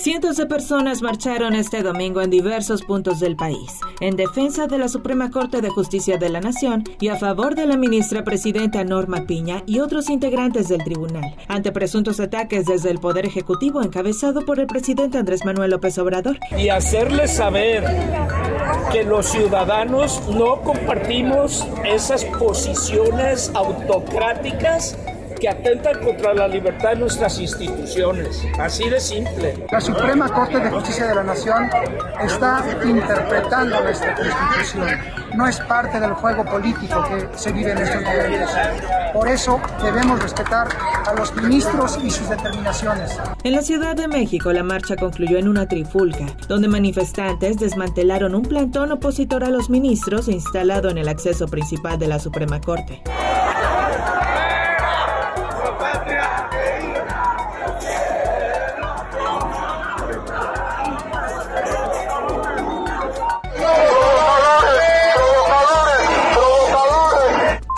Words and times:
Cientos 0.00 0.38
de 0.38 0.46
personas 0.46 1.02
marcharon 1.02 1.54
este 1.54 1.82
domingo 1.82 2.22
en 2.22 2.30
diversos 2.30 2.80
puntos 2.80 3.20
del 3.20 3.36
país, 3.36 3.78
en 4.00 4.16
defensa 4.16 4.66
de 4.66 4.78
la 4.78 4.88
Suprema 4.88 5.30
Corte 5.30 5.60
de 5.60 5.68
Justicia 5.68 6.16
de 6.16 6.30
la 6.30 6.40
Nación 6.40 6.84
y 7.00 7.08
a 7.08 7.16
favor 7.16 7.54
de 7.54 7.66
la 7.66 7.76
ministra 7.76 8.24
presidenta 8.24 8.82
Norma 8.82 9.26
Piña 9.26 9.62
y 9.66 9.80
otros 9.80 10.08
integrantes 10.08 10.68
del 10.70 10.82
tribunal, 10.84 11.36
ante 11.48 11.70
presuntos 11.70 12.18
ataques 12.18 12.64
desde 12.64 12.90
el 12.90 12.98
Poder 12.98 13.26
Ejecutivo 13.26 13.82
encabezado 13.82 14.46
por 14.46 14.58
el 14.58 14.66
presidente 14.66 15.18
Andrés 15.18 15.44
Manuel 15.44 15.72
López 15.72 15.98
Obrador. 15.98 16.38
Y 16.56 16.70
hacerles 16.70 17.32
saber 17.36 17.84
que 18.90 19.04
los 19.04 19.26
ciudadanos 19.26 20.22
no 20.30 20.62
compartimos 20.62 21.66
esas 21.84 22.24
posiciones 22.24 23.50
autocráticas 23.54 24.96
que 25.40 25.48
atentan 25.48 25.98
contra 26.00 26.34
la 26.34 26.46
libertad 26.46 26.90
de 26.90 26.96
nuestras 26.96 27.38
instituciones. 27.40 28.46
Así 28.58 28.88
de 28.88 29.00
simple. 29.00 29.66
La 29.72 29.80
Suprema 29.80 30.28
Corte 30.28 30.60
de 30.60 30.70
Justicia 30.70 31.06
de 31.06 31.14
la 31.14 31.22
Nación 31.22 31.68
está 32.22 32.64
interpretando 32.84 33.80
nuestra 33.82 34.14
Constitución. 34.14 34.98
No 35.34 35.46
es 35.46 35.58
parte 35.60 35.98
del 35.98 36.12
juego 36.12 36.44
político 36.44 37.04
que 37.08 37.38
se 37.38 37.52
vive 37.52 37.72
en 37.72 37.78
estos 37.78 38.02
momentos. 38.02 38.50
Por 39.12 39.28
eso 39.28 39.60
debemos 39.82 40.22
respetar 40.22 40.68
a 41.06 41.14
los 41.14 41.34
ministros 41.34 41.98
y 42.02 42.10
sus 42.10 42.28
determinaciones. 42.28 43.18
En 43.42 43.52
la 43.52 43.62
Ciudad 43.62 43.96
de 43.96 44.08
México, 44.08 44.52
la 44.52 44.62
marcha 44.62 44.96
concluyó 44.96 45.38
en 45.38 45.48
una 45.48 45.66
trifulca, 45.66 46.26
donde 46.48 46.68
manifestantes 46.68 47.58
desmantelaron 47.58 48.34
un 48.34 48.42
plantón 48.42 48.92
opositor 48.92 49.44
a 49.44 49.50
los 49.50 49.70
ministros 49.70 50.28
instalado 50.28 50.90
en 50.90 50.98
el 50.98 51.08
acceso 51.08 51.48
principal 51.48 51.98
de 51.98 52.08
la 52.08 52.18
Suprema 52.18 52.60
Corte. 52.60 53.02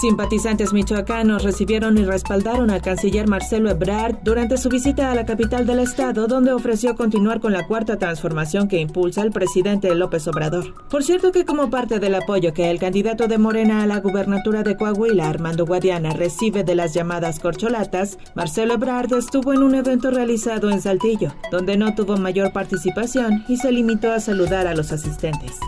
Simpatizantes 0.00 0.72
michoacanos 0.72 1.42
recibieron 1.42 1.98
y 1.98 2.04
respaldaron 2.04 2.70
al 2.70 2.82
canciller 2.82 3.26
Marcelo 3.26 3.68
Ebrard 3.68 4.18
durante 4.22 4.56
su 4.56 4.68
visita 4.68 5.10
a 5.10 5.14
la 5.16 5.26
capital 5.26 5.66
del 5.66 5.80
estado, 5.80 6.28
donde 6.28 6.52
ofreció 6.52 6.94
continuar 6.94 7.40
con 7.40 7.52
la 7.52 7.66
cuarta 7.66 7.98
transformación 7.98 8.68
que 8.68 8.78
impulsa 8.78 9.22
el 9.22 9.32
presidente 9.32 9.92
López 9.96 10.28
Obrador. 10.28 10.72
Por 10.88 11.02
cierto 11.02 11.32
que 11.32 11.44
como 11.44 11.68
parte 11.68 11.98
del 11.98 12.14
apoyo 12.14 12.54
que 12.54 12.70
el 12.70 12.78
candidato 12.78 13.26
de 13.26 13.38
Morena 13.38 13.82
a 13.82 13.88
la 13.88 13.98
gubernatura 13.98 14.62
de 14.62 14.76
Coahuila, 14.76 15.28
Armando 15.28 15.66
Guadiana, 15.66 16.10
recibe 16.10 16.62
de 16.62 16.76
las 16.76 16.94
llamadas 16.94 17.40
corcholatas, 17.40 18.18
Marcelo 18.36 18.74
Ebrard 18.74 19.12
estuvo 19.14 19.52
en 19.52 19.64
un 19.64 19.74
evento 19.74 20.12
realizado 20.12 20.70
en 20.70 20.80
Saltillo, 20.80 21.34
donde 21.50 21.76
no 21.76 21.96
tuvo 21.96 22.16
mayor 22.18 22.52
participación 22.52 23.44
y 23.48 23.56
se 23.56 23.72
limitó 23.72 24.12
a 24.12 24.20
saludar 24.20 24.68
a 24.68 24.74
los 24.74 24.92
asistentes. 24.92 25.58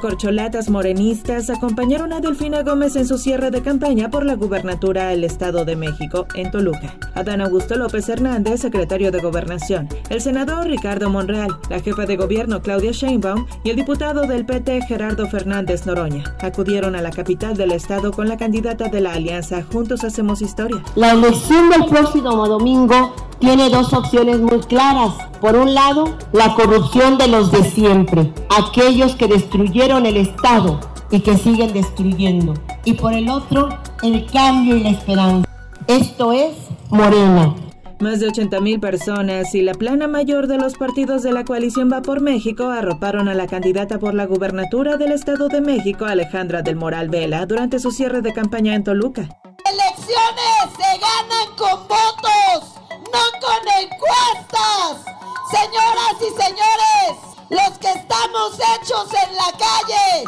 Corcholatas 0.00 0.70
morenistas 0.70 1.50
acompañaron 1.50 2.12
a 2.12 2.20
Delfina 2.20 2.62
Gómez 2.62 2.96
en 2.96 3.06
su 3.06 3.18
cierre 3.18 3.50
de 3.50 3.62
campaña 3.62 4.10
por 4.10 4.24
la 4.24 4.34
gubernatura 4.34 5.08
del 5.08 5.24
Estado 5.24 5.64
de 5.64 5.76
México 5.76 6.26
en 6.34 6.50
Toluca. 6.50 6.96
Adán 7.14 7.40
Augusto 7.40 7.76
López 7.76 8.08
Hernández, 8.08 8.60
secretario 8.60 9.10
de 9.10 9.20
Gobernación, 9.20 9.88
el 10.08 10.20
senador 10.20 10.66
Ricardo 10.66 11.10
Monreal, 11.10 11.58
la 11.68 11.80
jefa 11.80 12.06
de 12.06 12.16
gobierno 12.16 12.62
Claudia 12.62 12.92
Sheinbaum 12.92 13.46
y 13.64 13.70
el 13.70 13.76
diputado 13.76 14.26
del 14.26 14.46
PT 14.46 14.82
Gerardo 14.82 15.28
Fernández 15.28 15.86
Noroña 15.86 16.24
acudieron 16.40 16.94
a 16.94 17.02
la 17.02 17.10
capital 17.10 17.56
del 17.56 17.72
estado 17.72 18.12
con 18.12 18.28
la 18.28 18.36
candidata 18.36 18.88
de 18.88 19.00
la 19.00 19.14
alianza 19.14 19.62
Juntos 19.62 20.04
Hacemos 20.04 20.42
Historia. 20.42 20.82
La 20.94 21.12
elección 21.12 21.70
del 21.70 21.84
próximo 21.86 22.46
domingo 22.46 23.14
tiene 23.38 23.70
dos 23.70 23.92
opciones 23.92 24.40
muy 24.40 24.60
claras. 24.60 25.14
Por 25.40 25.56
un 25.56 25.74
lado, 25.74 26.16
la 26.32 26.54
corrupción 26.54 27.18
de 27.18 27.28
los 27.28 27.52
de 27.52 27.64
siempre, 27.64 28.32
aquellos 28.56 29.14
que 29.14 29.28
destruyeron 29.28 30.06
el 30.06 30.16
Estado 30.16 30.80
y 31.10 31.20
que 31.20 31.36
siguen 31.36 31.72
destruyendo. 31.72 32.54
Y 32.84 32.94
por 32.94 33.12
el 33.12 33.28
otro, 33.28 33.68
el 34.02 34.26
cambio 34.26 34.76
y 34.76 34.82
la 34.82 34.90
esperanza. 34.90 35.48
Esto 35.86 36.32
es 36.32 36.54
Morena. 36.90 37.54
Más 38.00 38.20
de 38.20 38.28
80 38.28 38.60
mil 38.60 38.78
personas 38.78 39.54
y 39.56 39.62
la 39.62 39.74
plana 39.74 40.06
mayor 40.06 40.46
de 40.46 40.56
los 40.56 40.74
partidos 40.74 41.24
de 41.24 41.32
la 41.32 41.44
coalición 41.44 41.90
Va 41.92 42.00
por 42.00 42.20
México 42.20 42.68
arroparon 42.68 43.28
a 43.28 43.34
la 43.34 43.48
candidata 43.48 43.98
por 43.98 44.14
la 44.14 44.26
gubernatura 44.26 44.96
del 44.96 45.10
Estado 45.10 45.48
de 45.48 45.60
México, 45.60 46.04
Alejandra 46.04 46.62
del 46.62 46.76
Moral 46.76 47.08
Vela, 47.08 47.44
durante 47.46 47.80
su 47.80 47.90
cierre 47.90 48.22
de 48.22 48.32
campaña 48.32 48.76
en 48.76 48.84
Toluca. 48.84 49.22
Elecciones 49.64 50.76
se 50.76 50.98
ganan 51.00 51.56
con 51.56 51.88
votos 51.88 52.77
no 53.12 53.24
con 53.40 53.62
encuestas. 53.82 55.04
Señoras 55.50 56.16
y 56.20 56.30
señores, 56.42 57.28
los 57.50 57.78
que 57.78 57.92
estamos 57.92 58.54
hechos 58.54 59.08
en 59.26 59.34
la 59.36 59.52
calle, 59.58 60.24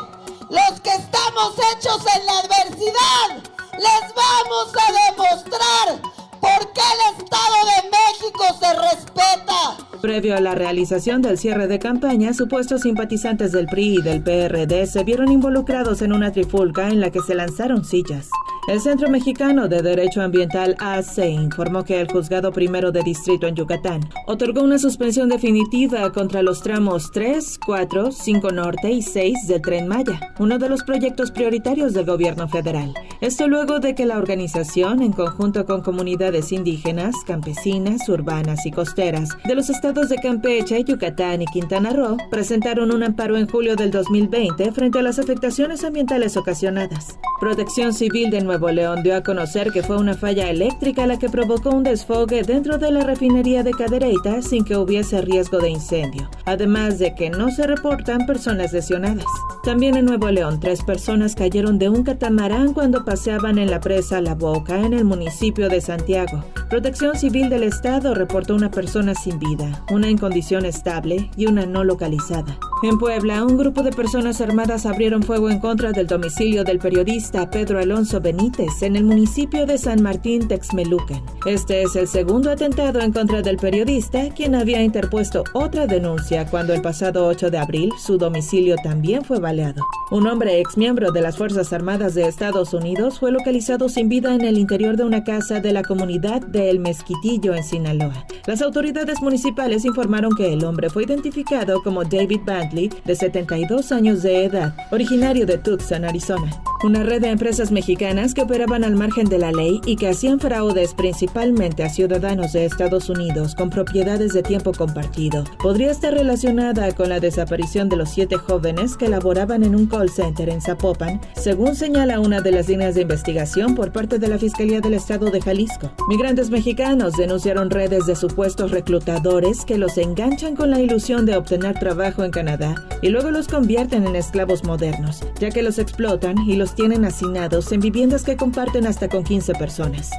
los 0.49 0.81
que 0.81 0.91
estamos 0.91 1.55
hechos 1.73 2.01
en 2.17 2.27
la 2.27 2.39
adversidad, 2.39 3.51
les 3.79 4.15
vamos 4.15 4.73
a 4.77 4.93
demostrar 5.13 6.01
por 6.41 6.73
qué 6.73 6.81
el 6.81 7.23
Estado 7.23 7.57
de 7.67 7.91
México 7.91 8.45
se 8.59 8.73
respeta. 8.75 10.01
Previo 10.01 10.37
a 10.37 10.41
la 10.41 10.55
realización 10.55 11.21
del 11.21 11.39
cierre 11.39 11.67
de 11.67 11.79
campaña, 11.79 12.33
supuestos 12.33 12.83
simpatizantes 12.83 13.53
del 13.53 13.67
PRI 13.67 13.97
y 13.99 14.03
del 14.03 14.23
PRD 14.23 14.87
se 14.87 15.05
vieron 15.05 15.31
involucrados 15.31 16.01
en 16.01 16.15
una 16.15 16.33
trifulca 16.33 16.89
en 16.89 17.01
la 17.01 17.11
que 17.11 17.21
se 17.21 17.35
lanzaron 17.35 17.85
sillas. 17.85 18.31
El 18.71 18.79
Centro 18.81 19.11
Mexicano 19.11 19.67
de 19.67 19.83
Derecho 19.83 20.23
Ambiental 20.23 20.77
AC 20.79 21.29
informó 21.29 21.83
que 21.83 22.01
el 22.01 22.07
Juzgado 22.07 22.53
Primero 22.53 22.93
de 22.93 23.03
Distrito 23.03 23.49
en 23.49 23.57
Yucatán 23.57 24.09
otorgó 24.29 24.63
una 24.63 24.79
suspensión 24.79 25.29
definitiva 25.29 26.13
contra 26.13 26.41
los 26.41 26.63
tramos 26.63 27.11
3, 27.11 27.59
4, 27.67 28.13
5 28.13 28.53
Norte 28.53 28.93
y 28.93 29.03
6 29.03 29.49
del 29.49 29.61
Tren 29.61 29.89
Maya, 29.89 30.21
uno 30.39 30.57
de 30.57 30.69
los 30.69 30.85
proyectos 30.85 31.33
prioritarios 31.33 31.95
del 31.95 32.07
gobierno 32.07 32.49
federal. 32.49 32.95
Esto 33.21 33.49
luego 33.49 33.81
de 33.81 33.97
que 33.97 34.07
la 34.07 34.19
organización, 34.19 35.03
en 35.03 35.15
conjunto 35.15 35.67
con 35.67 35.83
comunidades 35.83 36.53
indígenas, 36.53 37.17
campesinas, 37.27 38.09
urbanas 38.09 38.67
y 38.67 38.71
costeras 38.71 39.31
de 39.45 39.57
los 39.57 39.69
estados 39.69 40.09
de 40.11 40.17
Campeche, 40.19 40.85
Yucatán 40.85 41.43
y 41.43 41.47
Quintana 41.47 41.91
Roo, 41.91 42.19
presentaron 42.31 42.93
un 42.93 43.03
amparo 43.03 43.37
en 43.37 43.49
julio 43.49 43.75
del 43.75 43.91
2020 43.91 44.71
frente 44.71 45.01
a 45.01 45.03
las 45.03 45.19
afectaciones 45.19 45.83
ambientales 45.83 46.37
ocasionadas. 46.37 47.19
Protección 47.41 47.93
Civil 47.95 48.31
de 48.31 48.43
Nuevo 48.43 48.60
Nuevo 48.61 48.75
León 48.75 49.03
dio 49.03 49.17
a 49.17 49.23
conocer 49.23 49.73
que 49.73 49.83
fue 49.83 49.97
una 49.97 50.13
falla 50.13 50.51
eléctrica 50.51 51.07
la 51.07 51.19
que 51.19 51.31
provocó 51.31 51.71
un 51.71 51.83
desfogue 51.83 52.43
dentro 52.43 52.77
de 52.77 52.91
la 52.91 53.01
refinería 53.01 53.63
de 53.63 53.71
Cadereyta 53.71 54.43
sin 54.43 54.67
que 54.67 54.77
hubiese 54.77 55.23
riesgo 55.23 55.61
de 55.61 55.71
incendio, 55.71 56.29
además 56.45 56.99
de 56.99 57.15
que 57.15 57.31
no 57.31 57.51
se 57.51 57.67
reportan 57.67 58.27
personas 58.27 58.75
lesionadas. 58.75 59.25
También 59.65 59.97
en 59.97 60.05
Nuevo 60.05 60.31
León, 60.31 60.61
tres 60.61 60.85
personas 60.85 61.35
cayeron 61.35 61.79
de 61.79 61.89
un 61.89 62.03
catamarán 62.03 62.75
cuando 62.75 63.03
paseaban 63.03 63.57
en 63.57 63.71
la 63.71 63.81
presa 63.81 64.21
La 64.21 64.35
Boca 64.35 64.79
en 64.79 64.93
el 64.93 65.07
municipio 65.07 65.71
de 65.71 65.81
Santiago. 65.81 66.45
Protección 66.69 67.17
Civil 67.17 67.49
del 67.49 67.63
Estado 67.63 68.13
reportó 68.13 68.55
una 68.55 68.71
persona 68.71 69.15
sin 69.15 69.39
vida, 69.39 69.87
una 69.91 70.09
en 70.09 70.19
condición 70.19 70.67
estable 70.67 71.31
y 71.35 71.47
una 71.47 71.65
no 71.65 71.83
localizada. 71.83 72.59
En 72.83 72.99
Puebla, 72.99 73.45
un 73.45 73.59
grupo 73.59 73.83
de 73.83 73.93
personas 73.93 74.41
armadas 74.41 74.87
abrieron 74.87 75.23
fuego 75.23 75.51
en 75.51 75.61
contra 75.61 75.93
del 75.93 76.07
domicilio 76.07 76.65
del 76.65 76.79
periodista 76.79 77.51
Pedro 77.51 77.79
Alonso 77.79 78.23
Benítez 78.23 78.81
en 78.81 78.97
el 78.97 79.05
municipio 79.05 79.67
de 79.67 79.77
San 79.77 80.03
Martín 80.03 80.49
Texmelucan. 80.49 81.23
Este 81.45 81.83
es 81.83 81.95
el 81.95 82.09
segundo 82.09 82.51
atentado 82.51 83.01
en 83.01 83.13
contra 83.13 83.43
del 83.43 83.59
periodista, 83.59 84.31
quien 84.35 84.55
había 84.55 84.83
interpuesto 84.83 85.45
otra 85.53 85.87
denuncia 85.87 86.47
cuando 86.47 86.73
el 86.73 86.81
pasado 86.81 87.27
8 87.27 87.51
de 87.51 87.59
abril 87.59 87.93
su 87.99 88.17
domicilio 88.17 88.77
también 88.83 89.27
fue 89.27 89.41
baleado. 89.41 89.87
Un 90.11 90.27
hombre 90.27 90.59
ex 90.59 90.79
miembro 90.79 91.13
de 91.13 91.21
las 91.21 91.37
Fuerzas 91.37 91.75
Armadas 91.75 92.15
de 92.15 92.27
Estados 92.27 92.73
Unidos 92.73 93.21
fue 93.21 93.31
localizado 93.31 93.91
sin 93.91 94.09
vida 94.09 94.35
en 94.35 94.41
el 94.41 94.57
interior 94.57 94.97
de 94.97 95.05
una 95.05 95.23
casa 95.23 95.61
de 95.61 95.75
la 95.75 95.83
comunidad 95.83 96.41
de 96.41 96.71
El 96.71 96.81
Mezquitillo 96.81 97.55
en 97.55 97.63
Sinaloa. 97.63 98.27
Las 98.47 98.63
autoridades 98.63 99.21
municipales 99.21 99.85
informaron 99.85 100.35
que 100.35 100.51
el 100.51 100.65
hombre 100.65 100.89
fue 100.89 101.05
identificado 101.05 101.83
como 101.83 102.05
David 102.05 102.41
Band 102.71 102.95
de 103.05 103.15
72 103.15 103.93
años 103.93 104.23
de 104.23 104.45
edad, 104.45 104.75
originario 104.91 105.47
de 105.47 105.59
Tucson, 105.59 106.05
Arizona. 106.05 106.51
Una 106.83 107.03
red 107.03 107.21
de 107.21 107.29
empresas 107.29 107.73
mexicanas 107.73 108.33
que 108.33 108.41
operaban 108.41 108.85
al 108.85 108.97
margen 108.97 109.27
de 109.27 109.39
la 109.39 109.53
ley 109.53 109.83
y 109.85 109.97
que 109.97 110.09
hacían 110.09 110.41
fraudes 110.41 110.95
principalmente 110.95 111.85
a 111.85 111.91
ciudadanos 111.91 112.55
de 112.55 112.65
Estados 112.65 113.11
Unidos 113.11 113.55
con 113.55 113.69
propiedades 113.69 114.33
de 114.33 114.43
tiempo 114.43 114.73
compartido. 114.73 115.45
Podría 115.63 115.91
estar 115.91 116.15
relacionada 116.15 116.91
con 116.93 117.11
la 117.11 117.21
desaparición 117.21 117.91
de 117.91 117.97
los 117.97 118.09
siete 118.09 118.37
jóvenes 118.37 118.97
que 118.97 119.11
laboraban 119.11 119.63
en 119.63 119.77
un 119.77 119.89
call 119.89 120.09
center 120.09 120.49
en 120.49 120.63
Zapopan, 120.63 121.21
según 121.37 121.77
señala 121.77 122.19
una 122.19 122.41
de 122.41 122.51
las 122.51 122.67
líneas 122.67 122.95
de 122.95 123.03
investigación 123.03 123.75
por 123.75 123.93
parte 123.93 124.19
de 124.19 124.29
la 124.29 124.39
Fiscalía 124.39 124.81
del 124.81 124.95
Estado 124.95 125.31
de 125.31 125.43
Jalisco. 125.43 125.93
Migrantes 126.09 126.49
mexicanos 126.49 127.13
denunciaron 127.19 127.69
redes 127.69 128.07
de 128.07 128.17
supuestos 128.17 128.71
reclutadores 128.71 129.67
que 129.67 129.77
los 129.77 129.99
enganchan 129.99 130.57
con 130.57 130.71
la 130.71 130.81
ilusión 130.81 131.27
de 131.27 131.37
obtener 131.37 131.79
trabajo 131.79 132.25
en 132.25 132.31
Canadá 132.31 132.75
y 133.03 133.11
luego 133.11 133.31
los 133.31 133.49
convierten 133.49 134.07
en 134.07 134.17
esclavos 134.17 134.65
modernos, 134.65 135.21
ya 135.39 135.51
que 135.51 135.63
los 135.63 135.79
explotan 135.79 136.39
y 136.49 136.57
los 136.57 136.70
tienen 136.75 137.05
hacinados 137.05 137.73
en 137.73 137.81
viviendas 137.81 138.25
que 138.25 138.37
comparten 138.37 138.87
hasta 138.87 139.09
con 139.09 139.25
15 139.25 139.55
personas. 139.55 140.11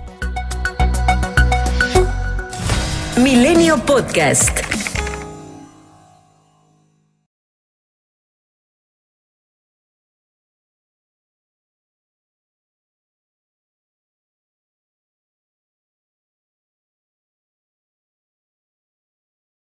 Milenio 3.18 3.77
Podcast. 3.86 4.62